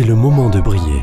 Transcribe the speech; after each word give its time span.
c'est 0.00 0.06
le 0.06 0.14
moment 0.14 0.48
de 0.48 0.62
briller. 0.62 1.02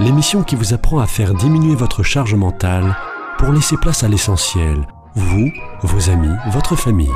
L'émission 0.00 0.42
qui 0.42 0.56
vous 0.56 0.74
apprend 0.74 0.98
à 0.98 1.06
faire 1.06 1.32
diminuer 1.32 1.76
votre 1.76 2.02
charge 2.02 2.34
mentale 2.34 2.96
pour 3.38 3.52
laisser 3.52 3.76
place 3.76 4.02
à 4.02 4.08
l'essentiel, 4.08 4.84
vous, 5.14 5.48
vos 5.82 6.10
amis, 6.10 6.34
votre 6.50 6.74
famille. 6.74 7.14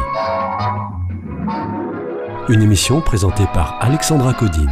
Une 2.48 2.62
émission 2.62 3.00
présentée 3.00 3.46
par 3.52 3.77
Alexandra 3.80 4.34
Codine. 4.34 4.70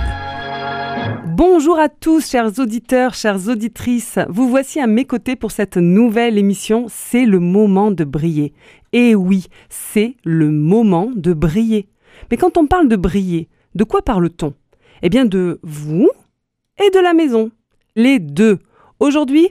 Bonjour 1.27 1.81
à 1.81 1.89
tous, 1.89 2.31
chers 2.31 2.61
auditeurs, 2.61 3.15
chères 3.15 3.49
auditrices. 3.49 4.21
Vous 4.29 4.49
voici 4.49 4.79
à 4.79 4.87
mes 4.87 5.07
côtés 5.07 5.35
pour 5.35 5.51
cette 5.51 5.77
nouvelle 5.77 6.39
émission. 6.39 6.87
C'est 6.89 7.27
le 7.27 7.41
moment 7.41 7.91
de 7.91 8.05
briller. 8.05 8.55
Et 8.93 9.17
oui, 9.17 9.49
c'est 9.71 10.15
le 10.23 10.53
moment 10.53 11.11
de 11.13 11.33
briller. 11.33 11.89
Mais 12.31 12.37
quand 12.37 12.57
on 12.57 12.69
parle 12.69 12.87
de 12.87 12.95
briller, 12.95 13.49
de 13.75 13.83
quoi 13.83 14.03
parle-t-on? 14.03 14.55
Eh 15.03 15.09
bien 15.09 15.25
de 15.25 15.61
vous 15.63 16.11
et 16.85 16.91
de 16.91 16.99
la 16.99 17.15
maison. 17.15 17.51
Les 17.97 18.19
deux. 18.19 18.59
Aujourd'hui, 18.99 19.49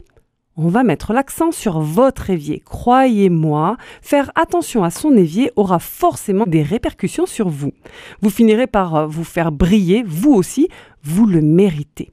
on 0.56 0.68
va 0.68 0.84
mettre 0.84 1.14
l'accent 1.14 1.52
sur 1.52 1.80
votre 1.80 2.30
évier. 2.30 2.62
Croyez-moi, 2.66 3.78
faire 4.02 4.32
attention 4.36 4.84
à 4.84 4.92
son 4.92 5.16
évier 5.16 5.52
aura 5.56 5.80
forcément 5.80 6.46
des 6.46 6.62
répercussions 6.62 7.26
sur 7.26 7.50
vous. 7.50 7.72
Vous 8.22 8.30
finirez 8.30 8.68
par 8.68 8.96
euh, 8.96 9.08
vous 9.08 9.24
faire 9.24 9.52
briller, 9.52 10.04
vous 10.06 10.34
aussi, 10.34 10.68
vous 11.02 11.26
le 11.26 11.42
méritez. 11.42 12.12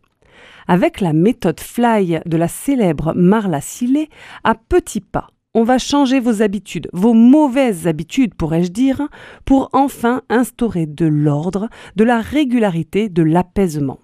Avec 0.68 1.00
la 1.00 1.12
méthode 1.12 1.60
Fly 1.60 2.20
de 2.24 2.36
la 2.36 2.48
célèbre 2.48 3.12
Marla 3.14 3.60
Sillet, 3.60 4.08
à 4.44 4.54
petits 4.54 5.00
pas, 5.00 5.28
on 5.56 5.64
va 5.64 5.78
changer 5.78 6.20
vos 6.20 6.42
habitudes, 6.42 6.88
vos 6.92 7.14
mauvaises 7.14 7.86
habitudes 7.86 8.34
pourrais-je 8.34 8.70
dire, 8.70 9.08
pour 9.46 9.70
enfin 9.72 10.20
instaurer 10.28 10.84
de 10.84 11.06
l'ordre, 11.06 11.70
de 11.96 12.04
la 12.04 12.20
régularité, 12.20 13.08
de 13.08 13.22
l'apaisement. 13.22 13.98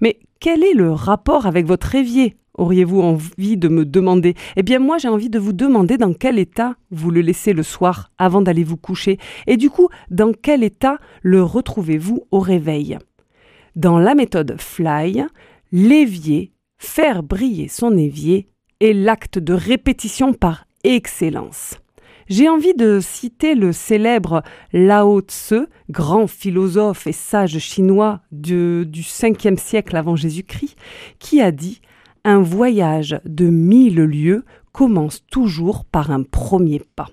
Mais 0.00 0.18
quel 0.40 0.64
est 0.64 0.72
le 0.72 0.90
rapport 0.92 1.44
avec 1.46 1.66
votre 1.66 1.94
évier 1.94 2.36
Auriez-vous 2.54 3.02
envie 3.02 3.58
de 3.58 3.68
me 3.68 3.84
demander? 3.84 4.34
Eh 4.56 4.62
bien 4.62 4.78
moi 4.78 4.96
j'ai 4.96 5.08
envie 5.08 5.28
de 5.28 5.38
vous 5.38 5.52
demander 5.52 5.98
dans 5.98 6.14
quel 6.14 6.38
état 6.38 6.76
vous 6.90 7.10
le 7.10 7.20
laissez 7.20 7.52
le 7.52 7.62
soir 7.62 8.10
avant 8.16 8.40
d'aller 8.40 8.64
vous 8.64 8.78
coucher. 8.78 9.18
Et 9.46 9.58
du 9.58 9.68
coup 9.68 9.90
dans 10.10 10.32
quel 10.32 10.64
état 10.64 10.96
le 11.20 11.42
retrouvez-vous 11.42 12.26
au 12.30 12.40
réveil? 12.40 12.96
Dans 13.74 13.98
la 13.98 14.14
méthode 14.14 14.56
Fly, 14.58 15.22
l'évier, 15.70 16.54
faire 16.78 17.22
briller 17.22 17.68
son 17.68 17.94
évier, 17.98 18.48
est 18.80 18.92
l'acte 18.92 19.38
de 19.38 19.52
répétition 19.52 20.32
par 20.32 20.66
excellence. 20.84 21.76
J'ai 22.28 22.48
envie 22.48 22.74
de 22.74 22.98
citer 23.00 23.54
le 23.54 23.72
célèbre 23.72 24.42
Lao 24.72 25.20
Tse, 25.20 25.54
grand 25.90 26.26
philosophe 26.26 27.06
et 27.06 27.12
sage 27.12 27.58
chinois 27.58 28.20
du, 28.32 28.84
du 28.84 29.02
5e 29.02 29.56
siècle 29.56 29.96
avant 29.96 30.16
Jésus-Christ, 30.16 30.76
qui 31.20 31.40
a 31.40 31.52
dit 31.52 31.80
Un 32.24 32.40
voyage 32.40 33.20
de 33.24 33.48
mille 33.48 34.02
lieues 34.02 34.44
commence 34.72 35.24
toujours 35.30 35.84
par 35.84 36.10
un 36.10 36.24
premier 36.24 36.82
pas. 36.96 37.08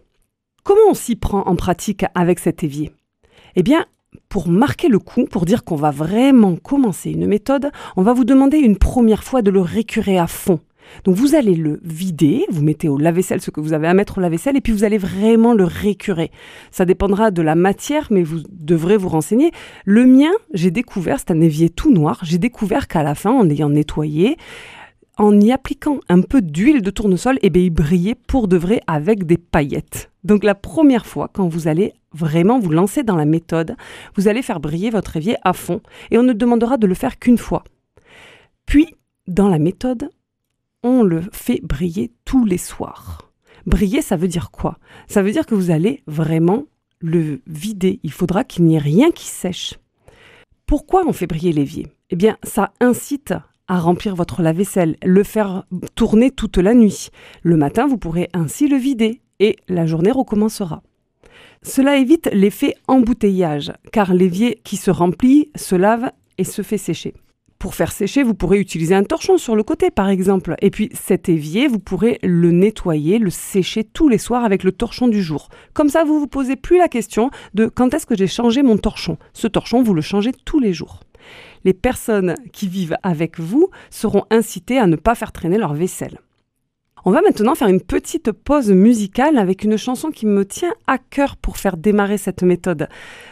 Comment 0.64 0.90
on 0.90 0.94
s'y 0.96 1.16
prend 1.16 1.42
en 1.42 1.56
pratique 1.56 2.06
avec 2.16 2.40
cet 2.40 2.64
évier? 2.64 2.92
Eh 3.56 3.62
bien, 3.62 3.86
pour 4.30 4.48
marquer 4.48 4.88
le 4.88 5.00
coup, 5.00 5.26
pour 5.26 5.46
dire 5.46 5.64
qu'on 5.64 5.76
va 5.76 5.92
vraiment 5.92 6.56
commencer 6.56 7.12
une 7.12 7.28
méthode, 7.28 7.70
on 7.96 8.02
va 8.02 8.14
vous 8.14 8.26
demander 8.26 8.58
une 8.58 8.78
première 8.78 9.24
fois 9.24 9.42
de 9.44 9.52
le 9.52 9.62
récurer 9.62 10.18
à 10.18 10.28
fond. 10.28 10.60
Donc 11.04 11.16
vous 11.16 11.36
allez 11.36 11.56
le 11.56 11.80
vider, 11.84 12.46
vous 12.50 12.64
mettez 12.64 12.90
au 12.90 12.98
lave-vaisselle 12.98 13.42
ce 13.42 13.52
que 13.52 13.62
vous 13.62 13.74
avez 13.74 13.88
à 13.88 13.94
mettre 13.94 14.18
au 14.18 14.22
lave-vaisselle 14.22 14.58
et 14.58 14.62
puis 14.62 14.74
vous 14.74 14.84
allez 14.84 14.98
vraiment 14.98 15.54
le 15.54 15.64
récurer. 15.64 16.32
Ça 16.72 16.86
dépendra 16.86 17.32
de 17.32 17.42
la 17.42 17.56
matière, 17.56 18.08
mais 18.10 18.24
vous 18.24 18.40
devrez 18.50 18.98
vous 18.98 19.10
renseigner. 19.10 19.52
Le 19.86 20.06
mien, 20.06 20.32
j'ai 20.54 20.72
découvert, 20.72 21.20
c'est 21.20 21.32
un 21.32 21.42
évier 21.42 21.70
tout 21.70 21.92
noir, 21.92 22.20
j'ai 22.24 22.38
découvert 22.38 22.88
qu'à 22.88 23.04
la 23.04 23.16
fin, 23.16 23.32
en 23.32 23.50
ayant 23.50 23.70
nettoyé, 23.70 24.38
en 25.18 25.40
y 25.40 25.52
appliquant 25.52 26.00
un 26.10 26.22
peu 26.22 26.42
d'huile 26.42 26.82
de 26.82 26.90
tournesol, 26.90 27.38
eh 27.42 27.52
il 27.54 27.70
brillait 27.70 28.16
pour 28.16 28.48
de 28.48 28.58
vrai 28.58 28.82
avec 28.88 29.26
des 29.26 29.38
paillettes. 29.38 30.12
Donc 30.24 30.44
la 30.44 30.56
première 30.56 31.06
fois, 31.06 31.30
quand 31.32 31.48
vous 31.48 31.68
allez 31.68 31.94
vraiment 32.14 32.60
vous 32.60 32.72
lancer 32.72 33.04
dans 33.04 33.16
la 33.16 33.26
méthode, 33.26 33.76
vous 34.16 34.28
allez 34.28 34.42
faire 34.42 34.60
briller 34.60 34.90
votre 34.90 35.18
évier 35.18 35.36
à 35.44 35.54
fond 35.54 35.82
et 36.12 36.18
on 36.18 36.24
ne 36.24 36.34
demandera 36.34 36.78
de 36.78 36.88
le 36.88 36.94
faire 36.96 37.20
qu'une 37.20 37.38
fois. 37.38 37.64
Puis, 38.66 38.88
dans 39.28 39.50
la 39.50 39.60
méthode, 39.60 40.10
on 40.84 41.04
le 41.04 41.22
fait 41.32 41.62
briller 41.64 42.12
tous 42.26 42.46
les 42.46 42.58
soirs. 42.58 43.32
Briller, 43.66 44.02
ça 44.02 44.18
veut 44.18 44.28
dire 44.28 44.52
quoi? 44.52 44.78
Ça 45.08 45.24
veut 45.24 45.32
dire 45.32 45.46
que 45.46 45.56
vous 45.56 45.72
allez 45.72 46.04
vraiment 46.06 46.66
le 47.00 47.42
vider. 47.48 48.00
Il 48.04 48.12
faudra 48.12 48.44
qu'il 48.44 48.66
n'y 48.66 48.76
ait 48.76 48.80
rien 48.80 49.12
qui 49.12 49.26
sèche. 49.26 49.76
Pourquoi 50.66 51.04
on 51.08 51.14
fait 51.14 51.28
briller 51.28 51.54
l'évier? 51.54 51.88
Eh 52.10 52.16
bien, 52.16 52.38
ça 52.44 52.74
incite 52.80 53.34
à 53.68 53.80
remplir 53.80 54.16
votre 54.16 54.42
lave-vaisselle, 54.42 54.98
le 55.04 55.24
faire 55.24 55.64
tourner 55.96 56.32
toute 56.32 56.58
la 56.58 56.74
nuit. 56.74 57.10
Le 57.42 57.58
matin, 57.58 57.88
vous 57.88 57.98
pourrez 57.98 58.30
ainsi 58.34 58.68
le 58.68 58.78
vider 58.78 59.22
et 59.40 59.56
la 59.68 59.86
journée 59.86 60.12
recommencera. 60.12 60.84
Cela 61.62 61.98
évite 61.98 62.30
l'effet 62.34 62.76
embouteillage, 62.88 63.72
car 63.92 64.14
l'évier 64.14 64.60
qui 64.64 64.76
se 64.76 64.92
remplit 64.92 65.50
se 65.56 65.76
lave 65.76 66.12
et 66.38 66.44
se 66.44 66.62
fait 66.62 66.78
sécher. 66.78 67.14
Pour 67.64 67.76
faire 67.76 67.94
sécher, 67.94 68.24
vous 68.24 68.34
pourrez 68.34 68.60
utiliser 68.60 68.94
un 68.94 69.06
torchon 69.06 69.38
sur 69.38 69.56
le 69.56 69.64
côté, 69.64 69.90
par 69.90 70.10
exemple. 70.10 70.56
Et 70.62 70.70
puis 70.70 70.90
cet 70.92 71.30
évier, 71.30 71.70
vous 71.70 71.80
pourrez 71.80 72.20
le 72.22 72.52
nettoyer, 72.52 73.20
le 73.20 73.30
sécher 73.30 73.86
tous 73.86 74.10
les 74.10 74.18
soirs 74.18 74.44
avec 74.44 74.66
le 74.66 74.74
torchon 74.74 75.08
du 75.08 75.24
jour. 75.24 75.48
Comme 75.74 75.88
ça, 75.88 76.04
vous 76.04 76.20
vous 76.20 76.28
posez 76.28 76.58
plus 76.58 76.78
la 76.78 76.90
question 76.90 77.32
de 77.54 77.68
quand 77.68 77.94
est-ce 77.94 78.06
que 78.06 78.18
j'ai 78.18 78.28
changé 78.28 78.64
mon 78.64 78.76
torchon? 78.76 79.18
Ce 79.32 79.48
torchon, 79.48 79.82
vous 79.82 79.94
le 79.94 80.02
changez 80.02 80.34
tous 80.44 80.60
les 80.60 80.74
jours. 80.74 81.00
Les 81.64 81.72
personnes 81.72 82.36
qui 82.52 82.68
vivent 82.68 82.98
avec 83.02 83.40
vous 83.40 83.70
seront 83.90 84.26
incitées 84.30 84.78
à 84.78 84.86
ne 84.86 84.98
pas 84.98 85.16
faire 85.16 85.32
traîner 85.32 85.58
leur 85.58 85.74
vaisselle. 85.74 86.20
On 87.06 87.12
va 87.12 87.22
maintenant 87.22 87.54
faire 87.54 87.68
une 87.68 87.82
petite 87.82 88.32
pause 88.32 88.72
musicale 88.72 89.38
avec 89.38 89.66
une 89.66 89.76
chanson 89.76 90.10
qui 90.10 90.26
me 90.26 90.46
tient 90.46 90.74
à 90.88 90.98
cœur 90.98 91.36
pour 91.36 91.58
faire 91.58 91.76
démarrer 91.76 92.18
cette 92.18 92.44
méthode. 92.44 92.88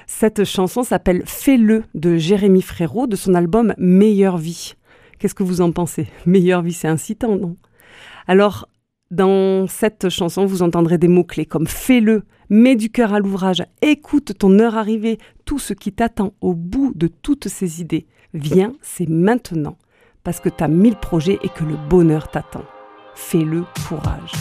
Cette 0.07 0.43
chanson 0.43 0.83
s'appelle 0.83 1.23
Fais-le 1.25 1.85
de 1.95 2.17
Jérémy 2.17 2.61
Frérot 2.61 3.07
de 3.07 3.15
son 3.15 3.33
album 3.33 3.73
Meilleure 3.77 4.37
vie. 4.37 4.73
Qu'est-ce 5.19 5.35
que 5.35 5.43
vous 5.43 5.61
en 5.61 5.71
pensez? 5.71 6.07
Meilleure 6.25 6.63
vie, 6.63 6.73
c'est 6.73 6.89
incitant, 6.89 7.37
non? 7.37 7.55
Alors, 8.27 8.67
dans 9.09 9.67
cette 9.67 10.09
chanson, 10.09 10.45
vous 10.45 10.63
entendrez 10.63 10.97
des 10.97 11.07
mots-clés 11.07 11.45
comme 11.45 11.67
fais-le, 11.67 12.23
mets 12.49 12.75
du 12.75 12.89
cœur 12.89 13.13
à 13.13 13.19
l'ouvrage, 13.19 13.63
écoute 13.81 14.37
ton 14.37 14.59
heure 14.59 14.75
arrivée, 14.75 15.17
tout 15.45 15.59
ce 15.59 15.73
qui 15.73 15.93
t'attend 15.93 16.33
au 16.41 16.55
bout 16.55 16.91
de 16.93 17.07
toutes 17.07 17.47
ces 17.47 17.79
idées. 17.79 18.05
Viens, 18.33 18.73
c'est 18.81 19.07
maintenant, 19.07 19.77
parce 20.25 20.41
que 20.41 20.49
tu 20.49 20.61
as 20.61 20.67
mille 20.67 20.97
projets 20.97 21.39
et 21.41 21.49
que 21.49 21.63
le 21.63 21.77
bonheur 21.89 22.29
t'attend 22.29 22.65
fais-le 23.21 23.65
courage. 23.87 24.31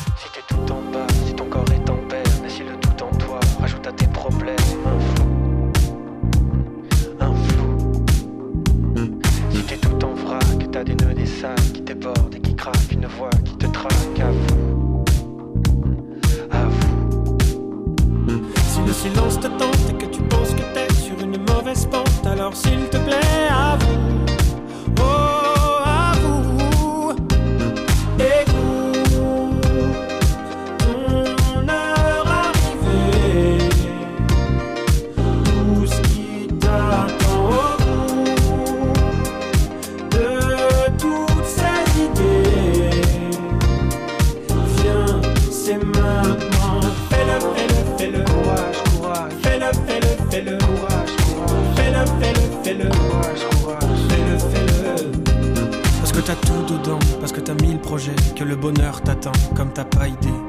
Que 58.41 58.45
le 58.45 58.57
bonheur 58.57 59.03
t'attend 59.03 59.33
comme 59.55 59.71
t'as 59.71 59.85
pas 59.85 60.09
idée. 60.09 60.41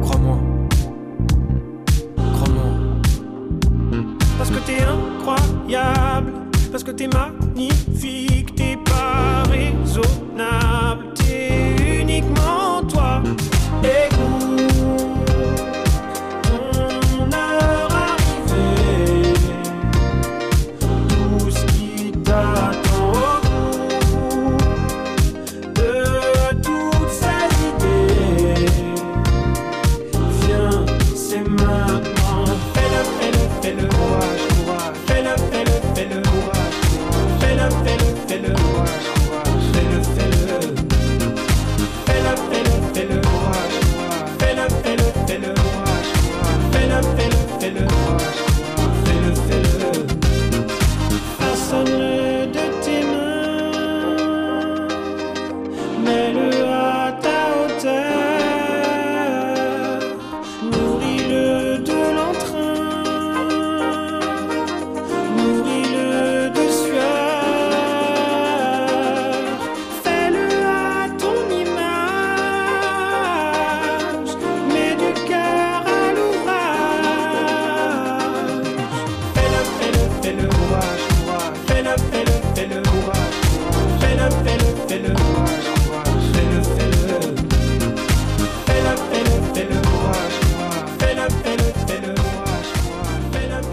Crois-moi. 0.00 0.38
Crois-moi. 2.16 2.70
Parce 4.38 4.50
que 4.50 4.58
t'es 4.60 4.78
incroyable, 4.82 6.32
parce 6.72 6.82
que 6.82 6.90
t'es 6.90 7.06
magnifique, 7.06 8.54
t'es 8.54 8.78
pas 8.82 9.42
raisonnable, 9.50 10.73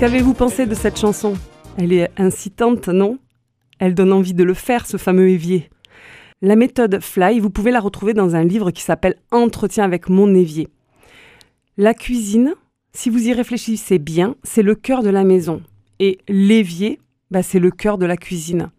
Qu'avez-vous 0.01 0.33
pensé 0.33 0.65
de 0.65 0.73
cette 0.73 0.97
chanson? 0.97 1.35
Elle 1.77 1.93
est 1.93 2.09
incitante, 2.17 2.87
non? 2.87 3.19
Elle 3.77 3.93
donne 3.93 4.11
envie 4.11 4.33
de 4.33 4.43
le 4.43 4.55
faire, 4.55 4.87
ce 4.87 4.97
fameux 4.97 5.29
évier. 5.29 5.69
La 6.41 6.55
méthode 6.55 6.99
Fly, 7.03 7.39
vous 7.39 7.51
pouvez 7.51 7.69
la 7.69 7.79
retrouver 7.79 8.15
dans 8.15 8.35
un 8.35 8.43
livre 8.43 8.71
qui 8.71 8.81
s'appelle 8.81 9.17
Entretien 9.29 9.83
avec 9.83 10.09
mon 10.09 10.33
évier. 10.33 10.69
La 11.77 11.93
cuisine, 11.93 12.55
si 12.93 13.11
vous 13.11 13.27
y 13.27 13.31
réfléchissez 13.31 13.99
bien, 13.99 14.33
c'est 14.41 14.63
le 14.63 14.73
cœur 14.73 15.03
de 15.03 15.11
la 15.11 15.23
maison. 15.23 15.61
Et 15.99 16.17
l'évier, 16.27 16.99
bah, 17.29 17.43
c'est 17.43 17.59
le 17.59 17.69
cœur 17.69 17.99
de 17.99 18.07
la 18.07 18.17
cuisine. 18.17 18.71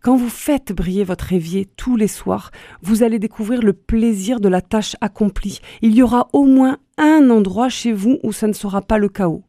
Quand 0.00 0.16
vous 0.16 0.30
faites 0.30 0.72
briller 0.72 1.04
votre 1.04 1.34
évier 1.34 1.68
tous 1.76 1.96
les 1.96 2.08
soirs, 2.08 2.50
vous 2.80 3.02
allez 3.02 3.18
découvrir 3.18 3.60
le 3.60 3.74
plaisir 3.74 4.40
de 4.40 4.48
la 4.48 4.62
tâche 4.62 4.96
accomplie. 5.02 5.60
Il 5.82 5.94
y 5.94 6.02
aura 6.02 6.30
au 6.32 6.46
moins 6.46 6.78
un 6.96 7.28
endroit 7.28 7.68
chez 7.68 7.92
vous 7.92 8.20
où 8.22 8.32
ça 8.32 8.46
ne 8.46 8.54
sera 8.54 8.80
pas 8.80 8.96
le 8.96 9.10
chaos. 9.10 9.44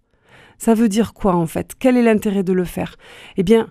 Ça 0.63 0.75
veut 0.75 0.87
dire 0.87 1.13
quoi 1.13 1.35
en 1.35 1.45
fait? 1.45 1.73
Quel 1.77 1.97
est 1.97 2.01
l'intérêt 2.01 2.41
de 2.41 2.53
le 2.53 2.63
faire? 2.63 2.95
Eh 3.35 3.43
bien, 3.43 3.67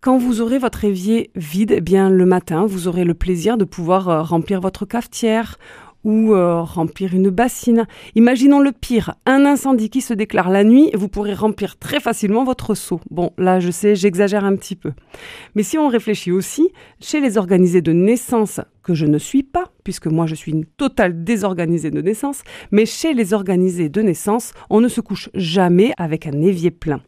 quand 0.00 0.18
vous 0.18 0.40
aurez 0.40 0.60
votre 0.60 0.84
évier 0.84 1.32
vide, 1.34 1.72
eh 1.72 1.80
bien 1.80 2.10
le 2.10 2.26
matin, 2.26 2.64
vous 2.64 2.86
aurez 2.86 3.02
le 3.02 3.14
plaisir 3.14 3.58
de 3.58 3.64
pouvoir 3.64 4.08
euh, 4.08 4.22
remplir 4.22 4.60
votre 4.60 4.86
cafetière 4.86 5.58
ou 6.04 6.34
euh, 6.34 6.62
remplir 6.62 7.14
une 7.14 7.30
bassine. 7.30 7.86
Imaginons 8.14 8.60
le 8.60 8.72
pire, 8.72 9.14
un 9.26 9.44
incendie 9.44 9.90
qui 9.90 10.00
se 10.00 10.14
déclare 10.14 10.50
la 10.50 10.64
nuit, 10.64 10.90
vous 10.94 11.08
pourrez 11.08 11.34
remplir 11.34 11.78
très 11.78 12.00
facilement 12.00 12.44
votre 12.44 12.74
seau. 12.74 13.00
Bon, 13.10 13.32
là 13.38 13.60
je 13.60 13.70
sais, 13.70 13.94
j'exagère 13.94 14.44
un 14.44 14.56
petit 14.56 14.76
peu. 14.76 14.92
Mais 15.54 15.62
si 15.62 15.78
on 15.78 15.88
réfléchit 15.88 16.32
aussi, 16.32 16.68
chez 17.00 17.20
les 17.20 17.36
organisés 17.36 17.82
de 17.82 17.92
naissance, 17.92 18.60
que 18.82 18.94
je 18.94 19.06
ne 19.06 19.18
suis 19.18 19.42
pas, 19.42 19.64
puisque 19.84 20.06
moi 20.06 20.26
je 20.26 20.34
suis 20.34 20.52
une 20.52 20.64
totale 20.64 21.24
désorganisée 21.24 21.90
de 21.90 22.00
naissance, 22.00 22.42
mais 22.70 22.86
chez 22.86 23.12
les 23.12 23.34
organisés 23.34 23.88
de 23.88 24.00
naissance, 24.00 24.52
on 24.70 24.80
ne 24.80 24.88
se 24.88 25.00
couche 25.00 25.28
jamais 25.34 25.92
avec 25.98 26.26
un 26.26 26.40
évier 26.40 26.70
plein 26.70 27.02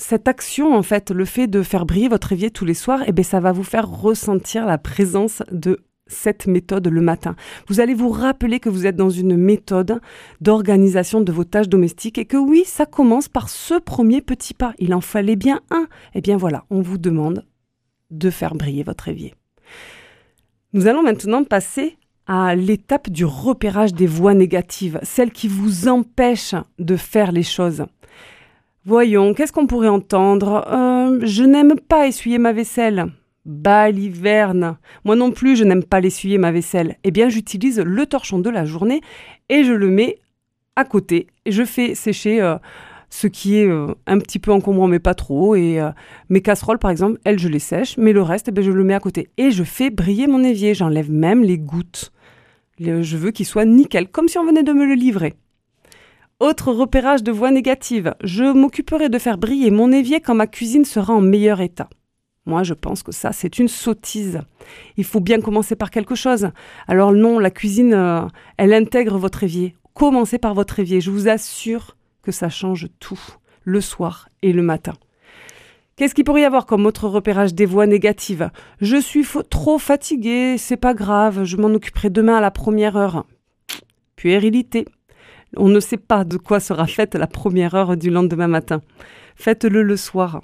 cette 0.00 0.28
action, 0.28 0.74
en 0.74 0.82
fait, 0.82 1.10
le 1.10 1.24
fait 1.24 1.48
de 1.48 1.62
faire 1.62 1.84
briller 1.84 2.08
votre 2.08 2.32
évier 2.32 2.50
tous 2.50 2.64
les 2.64 2.74
soirs, 2.74 3.02
eh 3.06 3.12
bien, 3.12 3.24
ça 3.24 3.40
va 3.40 3.52
vous 3.52 3.64
faire 3.64 3.88
ressentir 3.88 4.64
la 4.64 4.78
présence 4.78 5.42
de 5.50 5.80
cette 6.08 6.46
méthode 6.46 6.88
le 6.88 7.00
matin. 7.00 7.36
Vous 7.68 7.80
allez 7.80 7.94
vous 7.94 8.10
rappeler 8.10 8.60
que 8.60 8.68
vous 8.68 8.86
êtes 8.86 8.96
dans 8.96 9.10
une 9.10 9.36
méthode 9.36 10.00
d'organisation 10.40 11.20
de 11.20 11.32
vos 11.32 11.44
tâches 11.44 11.68
domestiques 11.68 12.18
et 12.18 12.24
que 12.24 12.36
oui, 12.36 12.64
ça 12.66 12.86
commence 12.86 13.28
par 13.28 13.48
ce 13.48 13.78
premier 13.78 14.20
petit 14.20 14.54
pas. 14.54 14.74
Il 14.78 14.94
en 14.94 15.00
fallait 15.00 15.36
bien 15.36 15.60
un. 15.70 15.86
Eh 16.14 16.20
bien 16.20 16.36
voilà, 16.36 16.64
on 16.70 16.80
vous 16.80 16.98
demande 16.98 17.44
de 18.10 18.30
faire 18.30 18.54
briller 18.54 18.82
votre 18.82 19.08
évier. 19.08 19.34
Nous 20.72 20.86
allons 20.86 21.02
maintenant 21.02 21.44
passer 21.44 21.96
à 22.26 22.54
l'étape 22.54 23.08
du 23.08 23.24
repérage 23.24 23.94
des 23.94 24.06
voix 24.06 24.34
négatives, 24.34 25.00
celles 25.02 25.32
qui 25.32 25.48
vous 25.48 25.88
empêchent 25.88 26.54
de 26.78 26.96
faire 26.96 27.32
les 27.32 27.42
choses. 27.42 27.86
Voyons, 28.84 29.34
qu'est-ce 29.34 29.52
qu'on 29.52 29.66
pourrait 29.66 29.88
entendre? 29.88 30.64
Euh, 30.68 31.20
Je 31.22 31.44
n'aime 31.44 31.74
pas 31.88 32.06
essuyer 32.06 32.38
ma 32.38 32.52
vaisselle 32.52 33.06
baliverne. 33.48 34.76
Moi 35.04 35.16
non 35.16 35.32
plus, 35.32 35.56
je 35.56 35.64
n'aime 35.64 35.82
pas 35.82 36.00
l'essuyer 36.00 36.38
ma 36.38 36.52
vaisselle. 36.52 36.96
Eh 37.02 37.10
bien, 37.10 37.28
j'utilise 37.28 37.80
le 37.80 38.06
torchon 38.06 38.38
de 38.38 38.50
la 38.50 38.64
journée 38.64 39.00
et 39.48 39.64
je 39.64 39.72
le 39.72 39.88
mets 39.88 40.20
à 40.76 40.84
côté. 40.84 41.26
Et 41.44 41.50
je 41.50 41.64
fais 41.64 41.94
sécher 41.94 42.40
euh, 42.40 42.56
ce 43.10 43.26
qui 43.26 43.56
est 43.56 43.66
euh, 43.66 43.94
un 44.06 44.18
petit 44.18 44.38
peu 44.38 44.52
encombrant, 44.52 44.86
mais 44.86 45.00
pas 45.00 45.14
trop. 45.14 45.56
Et 45.56 45.80
euh, 45.80 45.90
mes 46.28 46.42
casseroles, 46.42 46.78
par 46.78 46.90
exemple, 46.90 47.18
elles, 47.24 47.38
je 47.38 47.48
les 47.48 47.58
sèche, 47.58 47.96
mais 47.96 48.12
le 48.12 48.22
reste, 48.22 48.50
eh 48.54 48.62
je 48.62 48.70
le 48.70 48.84
mets 48.84 48.94
à 48.94 49.00
côté. 49.00 49.30
Et 49.38 49.50
je 49.50 49.64
fais 49.64 49.90
briller 49.90 50.26
mon 50.26 50.44
évier. 50.44 50.74
J'enlève 50.74 51.10
même 51.10 51.42
les 51.42 51.58
gouttes. 51.58 52.12
Je 52.78 53.16
veux 53.16 53.32
qu'il 53.32 53.46
soit 53.46 53.64
nickel, 53.64 54.08
comme 54.08 54.28
si 54.28 54.38
on 54.38 54.46
venait 54.46 54.62
de 54.62 54.72
me 54.72 54.86
le 54.86 54.94
livrer. 54.94 55.34
Autre 56.38 56.72
repérage 56.72 57.24
de 57.24 57.32
voix 57.32 57.50
négative. 57.50 58.14
Je 58.22 58.44
m'occuperai 58.44 59.08
de 59.08 59.18
faire 59.18 59.38
briller 59.38 59.72
mon 59.72 59.90
évier 59.90 60.20
quand 60.20 60.36
ma 60.36 60.46
cuisine 60.46 60.84
sera 60.84 61.12
en 61.12 61.20
meilleur 61.20 61.60
état. 61.60 61.88
Moi, 62.48 62.62
je 62.62 62.72
pense 62.72 63.02
que 63.02 63.12
ça, 63.12 63.32
c'est 63.32 63.58
une 63.58 63.68
sottise. 63.68 64.40
Il 64.96 65.04
faut 65.04 65.20
bien 65.20 65.38
commencer 65.38 65.76
par 65.76 65.90
quelque 65.90 66.14
chose. 66.14 66.48
Alors 66.86 67.12
non, 67.12 67.38
la 67.38 67.50
cuisine, 67.50 67.92
euh, 67.92 68.22
elle 68.56 68.72
intègre 68.72 69.18
votre 69.18 69.44
évier. 69.44 69.76
Commencez 69.92 70.38
par 70.38 70.54
votre 70.54 70.80
évier. 70.80 71.02
Je 71.02 71.10
vous 71.10 71.28
assure 71.28 71.98
que 72.22 72.32
ça 72.32 72.48
change 72.48 72.88
tout, 73.00 73.20
le 73.64 73.82
soir 73.82 74.30
et 74.40 74.54
le 74.54 74.62
matin. 74.62 74.94
Qu'est-ce 75.96 76.14
qu'il 76.14 76.24
pourrait 76.24 76.40
y 76.40 76.46
avoir 76.46 76.64
comme 76.64 76.86
autre 76.86 77.06
repérage 77.06 77.52
des 77.52 77.66
voix 77.66 77.86
négatives? 77.86 78.50
Je 78.80 78.96
suis 78.96 79.26
trop 79.50 79.78
fatigué, 79.78 80.56
c'est 80.56 80.78
pas 80.78 80.94
grave, 80.94 81.44
je 81.44 81.58
m'en 81.58 81.68
occuperai 81.68 82.08
demain 82.08 82.38
à 82.38 82.40
la 82.40 82.50
première 82.50 82.96
heure. 82.96 83.26
Puérilité. 84.16 84.86
On 85.54 85.68
ne 85.68 85.80
sait 85.80 85.98
pas 85.98 86.24
de 86.24 86.38
quoi 86.38 86.60
sera 86.60 86.86
faite 86.86 87.14
la 87.14 87.26
première 87.26 87.74
heure 87.74 87.98
du 87.98 88.08
lendemain 88.08 88.48
matin. 88.48 88.80
Faites-le 89.36 89.82
le 89.82 89.96
soir. 89.98 90.40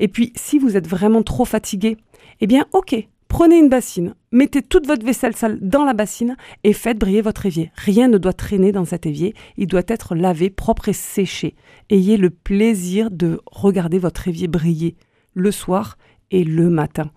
Et 0.00 0.08
puis, 0.08 0.32
si 0.34 0.58
vous 0.58 0.76
êtes 0.76 0.88
vraiment 0.88 1.22
trop 1.22 1.44
fatigué, 1.44 1.98
eh 2.40 2.46
bien, 2.46 2.64
ok, 2.72 2.96
prenez 3.28 3.58
une 3.58 3.68
bassine, 3.68 4.14
mettez 4.32 4.62
toute 4.62 4.86
votre 4.86 5.04
vaisselle 5.04 5.36
sale 5.36 5.58
dans 5.60 5.84
la 5.84 5.92
bassine 5.92 6.36
et 6.64 6.72
faites 6.72 6.98
briller 6.98 7.20
votre 7.20 7.44
évier. 7.44 7.70
Rien 7.76 8.08
ne 8.08 8.16
doit 8.16 8.32
traîner 8.32 8.72
dans 8.72 8.86
cet 8.86 9.04
évier, 9.04 9.34
il 9.58 9.66
doit 9.66 9.82
être 9.86 10.14
lavé, 10.14 10.48
propre 10.48 10.88
et 10.88 10.94
séché. 10.94 11.54
Ayez 11.90 12.16
le 12.16 12.30
plaisir 12.30 13.10
de 13.10 13.40
regarder 13.46 13.98
votre 13.98 14.26
évier 14.26 14.48
briller 14.48 14.96
le 15.34 15.52
soir 15.52 15.98
et 16.30 16.44
le 16.44 16.70
matin. 16.70 17.10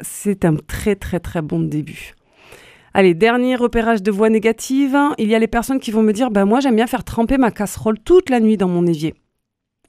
C'est 0.00 0.44
un 0.44 0.54
très 0.54 0.94
très 0.94 1.18
très 1.18 1.42
bon 1.42 1.60
début. 1.60 2.14
Allez, 2.94 3.14
dernier 3.14 3.56
repérage 3.56 4.02
de 4.02 4.10
voix 4.10 4.30
négative. 4.30 4.96
Il 5.18 5.28
y 5.28 5.34
a 5.34 5.38
les 5.38 5.48
personnes 5.48 5.80
qui 5.80 5.90
vont 5.90 6.02
me 6.02 6.12
dire, 6.12 6.30
ben 6.30 6.44
moi 6.44 6.60
j'aime 6.60 6.76
bien 6.76 6.86
faire 6.86 7.04
tremper 7.04 7.38
ma 7.38 7.50
casserole 7.50 7.98
toute 7.98 8.30
la 8.30 8.40
nuit 8.40 8.56
dans 8.56 8.68
mon 8.68 8.86
évier. 8.86 9.14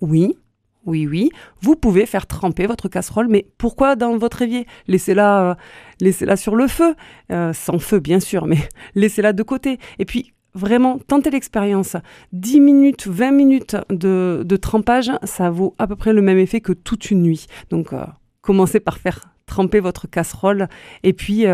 Oui, 0.01 0.35
oui, 0.85 1.05
oui, 1.07 1.29
vous 1.61 1.75
pouvez 1.75 2.05
faire 2.05 2.25
tremper 2.25 2.65
votre 2.65 2.89
casserole, 2.89 3.27
mais 3.27 3.47
pourquoi 3.57 3.95
dans 3.95 4.17
votre 4.17 4.41
évier? 4.41 4.65
Laissez-la 4.87 5.51
euh, 5.51 5.55
laissez-la 5.99 6.35
sur 6.35 6.55
le 6.55 6.67
feu, 6.67 6.95
euh, 7.31 7.53
sans 7.53 7.77
feu 7.77 7.99
bien 7.99 8.19
sûr, 8.19 8.47
mais 8.47 8.57
laissez-la 8.95 9.33
de 9.33 9.43
côté. 9.43 9.77
Et 9.99 10.05
puis, 10.05 10.33
vraiment, 10.55 10.97
tentez 10.97 11.29
l'expérience. 11.29 11.97
10 12.33 12.59
minutes, 12.59 13.07
20 13.07 13.31
minutes 13.31 13.77
de, 13.89 14.57
trempage, 14.57 15.11
ça 15.23 15.51
vaut 15.51 15.75
à 15.77 15.85
peu 15.85 15.95
près 15.95 16.13
le 16.13 16.21
même 16.21 16.39
effet 16.39 16.61
que 16.61 16.73
toute 16.73 17.11
une 17.11 17.21
nuit. 17.21 17.45
Donc, 17.69 17.93
euh, 17.93 18.03
commencez 18.41 18.79
par 18.79 18.97
faire 18.97 19.33
tremper 19.45 19.81
votre 19.81 20.07
casserole, 20.07 20.67
et 21.03 21.13
puis 21.13 21.45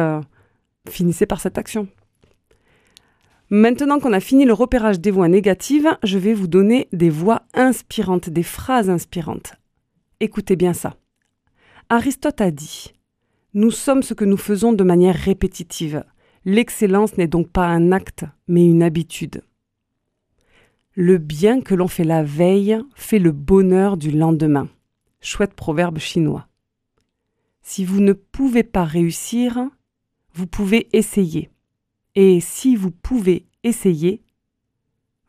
finissez 0.88 1.25
par 1.25 1.41
cette 1.41 1.57
action. 1.57 1.88
Maintenant 3.50 4.00
qu'on 4.00 4.12
a 4.12 4.20
fini 4.20 4.44
le 4.44 4.51
repérage 4.51 5.00
des 5.00 5.10
voix 5.10 5.30
négatives, 5.30 5.98
je 6.04 6.18
vais 6.18 6.34
vous 6.34 6.48
donner 6.48 6.89
des 6.92 7.10
voix 7.10 7.44
inspirantes, 7.54 8.30
des 8.30 8.44
phrases 8.44 8.89
inspirantes. 8.89 9.54
Écoutez 10.20 10.58
bien 10.58 10.74
ça. 10.74 10.98
Aristote 11.88 12.42
a 12.42 12.51
dit 12.51 12.94
Nous 13.54 13.72
sommes 13.72 14.04
ce 14.04 14.13
que 14.13 14.25
nous 14.25 14.36
faisons 14.36 14.74
de 14.74 14.84
manière 14.84 15.16
répétitive. 15.16 16.04
L'excellence 16.44 17.18
n'est 17.18 17.30
donc 17.30 17.50
pas 17.50 17.68
un 17.68 17.94
acte, 17.94 18.25
mais 18.50 18.66
une 18.66 18.84
habitude. 18.84 19.44
Le 20.96 21.18
bien 21.18 21.62
que 21.62 21.74
l'on 21.75 21.88
fait 21.88 22.04
la 22.04 22.24
veille 22.24 22.82
fait 22.96 23.20
le 23.20 23.32
bonheur 23.32 23.96
du 23.96 24.12
lendemain. 24.12 24.68
Chouette 25.22 25.54
proverbe 25.54 26.00
chinois. 26.00 26.48
Si 27.62 27.86
vous 27.86 28.01
ne 28.01 28.13
pouvez 28.13 28.63
pas 28.63 28.84
réussir, 28.84 29.70
vous 30.34 30.48
pouvez 30.48 30.89
essayer. 30.92 31.50
Et 32.20 32.40
si 32.42 32.76
vous 32.76 32.90
pouvez 32.90 33.46
essayer, 33.64 34.24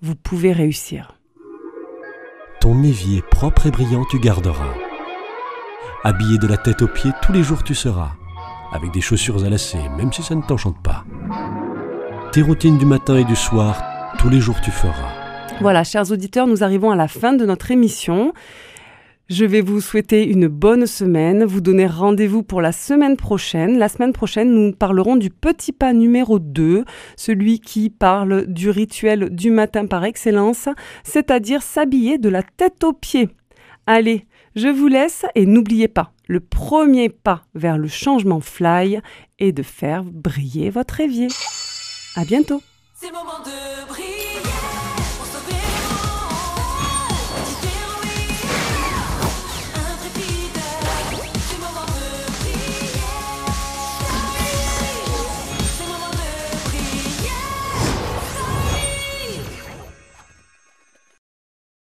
vous 0.00 0.14
pouvez 0.14 0.52
réussir. 0.52 1.20
Ton 2.62 2.82
évier 2.82 3.20
propre 3.30 3.66
et 3.66 3.70
brillant 3.70 4.06
tu 4.10 4.18
garderas. 4.18 4.72
Habillé 6.02 6.38
de 6.38 6.46
la 6.46 6.56
tête 6.56 6.80
aux 6.80 6.88
pieds, 6.88 7.10
tous 7.20 7.34
les 7.34 7.42
jours 7.42 7.62
tu 7.62 7.74
seras. 7.74 8.12
Avec 8.72 8.90
des 8.90 9.02
chaussures 9.02 9.44
à 9.44 9.50
lacets, 9.50 9.86
même 9.98 10.14
si 10.14 10.22
ça 10.22 10.34
ne 10.34 10.40
t'enchante 10.40 10.82
pas. 10.82 11.04
Tes 12.32 12.40
routines 12.40 12.78
du 12.78 12.86
matin 12.86 13.18
et 13.18 13.24
du 13.24 13.36
soir, 13.36 13.82
tous 14.18 14.30
les 14.30 14.40
jours 14.40 14.62
tu 14.62 14.70
feras. 14.70 15.12
Voilà, 15.60 15.84
chers 15.84 16.10
auditeurs, 16.10 16.46
nous 16.46 16.64
arrivons 16.64 16.90
à 16.90 16.96
la 16.96 17.08
fin 17.08 17.34
de 17.34 17.44
notre 17.44 17.70
émission. 17.70 18.32
Je 19.28 19.44
vais 19.44 19.60
vous 19.60 19.82
souhaiter 19.82 20.26
une 20.26 20.48
bonne 20.48 20.86
semaine, 20.86 21.44
vous 21.44 21.60
donner 21.60 21.86
rendez-vous 21.86 22.42
pour 22.42 22.62
la 22.62 22.72
semaine 22.72 23.18
prochaine. 23.18 23.78
La 23.78 23.90
semaine 23.90 24.14
prochaine, 24.14 24.50
nous 24.50 24.72
parlerons 24.72 25.16
du 25.16 25.28
petit 25.28 25.72
pas 25.72 25.92
numéro 25.92 26.38
2, 26.38 26.86
celui 27.14 27.60
qui 27.60 27.90
parle 27.90 28.46
du 28.46 28.70
rituel 28.70 29.28
du 29.28 29.50
matin 29.50 29.84
par 29.84 30.04
excellence, 30.04 30.70
c'est-à-dire 31.04 31.60
s'habiller 31.60 32.16
de 32.16 32.30
la 32.30 32.42
tête 32.42 32.82
aux 32.84 32.94
pieds. 32.94 33.28
Allez, 33.86 34.24
je 34.56 34.68
vous 34.68 34.88
laisse 34.88 35.26
et 35.34 35.44
n'oubliez 35.44 35.88
pas, 35.88 36.14
le 36.26 36.40
premier 36.40 37.10
pas 37.10 37.42
vers 37.54 37.76
le 37.76 37.88
changement 37.88 38.40
fly 38.40 39.02
est 39.38 39.52
de 39.52 39.62
faire 39.62 40.04
briller 40.04 40.70
votre 40.70 41.00
évier. 41.00 41.28
À 42.16 42.24
bientôt. 42.24 42.62